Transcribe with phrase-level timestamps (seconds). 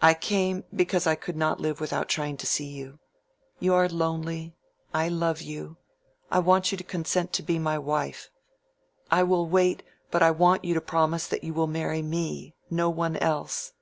[0.00, 3.00] "I came because I could not live without trying to see you.
[3.58, 4.54] You are lonely;
[4.94, 5.76] I love you;
[6.30, 8.30] I want you to consent to be my wife;
[9.10, 9.82] I will wait,
[10.12, 13.72] but I want you to promise that you will marry me—no one else."